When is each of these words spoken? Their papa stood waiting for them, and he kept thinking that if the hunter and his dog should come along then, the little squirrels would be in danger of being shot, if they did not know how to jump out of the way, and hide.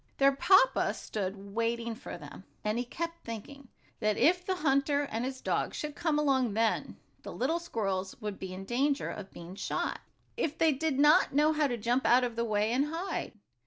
Their 0.17 0.31
papa 0.35 0.95
stood 0.95 1.53
waiting 1.53 1.93
for 1.93 2.17
them, 2.17 2.43
and 2.63 2.79
he 2.79 2.85
kept 2.85 3.23
thinking 3.23 3.67
that 3.99 4.17
if 4.17 4.43
the 4.43 4.55
hunter 4.55 5.03
and 5.03 5.23
his 5.23 5.41
dog 5.41 5.75
should 5.75 5.93
come 5.95 6.17
along 6.17 6.55
then, 6.55 6.97
the 7.21 7.31
little 7.31 7.59
squirrels 7.59 8.19
would 8.19 8.39
be 8.39 8.51
in 8.51 8.65
danger 8.65 9.11
of 9.11 9.29
being 9.29 9.53
shot, 9.53 9.99
if 10.35 10.57
they 10.57 10.71
did 10.71 10.97
not 10.97 11.35
know 11.35 11.53
how 11.53 11.67
to 11.67 11.77
jump 11.77 12.07
out 12.07 12.23
of 12.23 12.35
the 12.35 12.43
way, 12.43 12.71
and 12.71 12.85
hide. 12.87 13.33